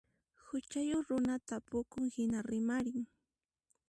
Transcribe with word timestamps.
Huchayuq 0.47 1.05
runa 1.09 1.35
tapunku 1.47 1.99
hina 2.15 2.39
rimarin. 2.49 2.99